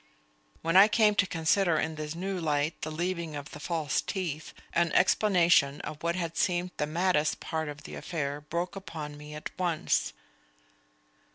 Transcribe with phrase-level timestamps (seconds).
[0.63, 4.51] When I came to consider in this new light the leaving of the false teeth,
[4.73, 9.35] an explanation of what had seemed the maddest part of the affair broke upon me
[9.35, 10.13] at once.